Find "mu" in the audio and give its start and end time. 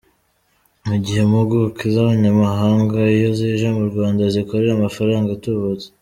0.87-0.95, 3.77-3.83